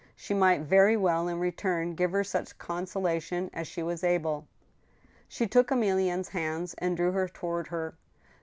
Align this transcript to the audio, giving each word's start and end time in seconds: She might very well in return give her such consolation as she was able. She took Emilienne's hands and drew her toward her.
She 0.15 0.33
might 0.33 0.61
very 0.61 0.97
well 0.97 1.27
in 1.27 1.37
return 1.39 1.93
give 1.93 2.11
her 2.11 2.23
such 2.23 2.57
consolation 2.57 3.51
as 3.53 3.67
she 3.67 3.83
was 3.83 4.03
able. 4.03 4.47
She 5.27 5.45
took 5.45 5.69
Emilienne's 5.69 6.29
hands 6.29 6.73
and 6.79 6.97
drew 6.97 7.11
her 7.11 7.27
toward 7.29 7.67
her. 7.67 7.93